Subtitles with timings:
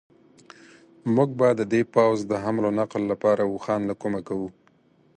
[1.15, 4.49] موږ به د دې پوځ د حمل و نقل لپاره اوښان له کومه کوو.